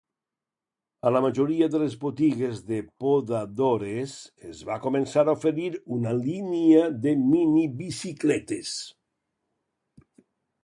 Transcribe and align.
A 1.07 1.09
la 1.15 1.19
majoria 1.23 1.65
de 1.73 1.81
les 1.81 1.97
botigues 2.03 2.61
de 2.69 2.77
podadores 3.03 4.15
es 4.51 4.63
va 4.69 4.77
començar 4.85 5.23
a 5.25 5.35
oferir 5.37 5.67
una 5.97 6.13
línia 6.23 6.87
de 7.05 7.13
minibicicletes. 7.35 8.73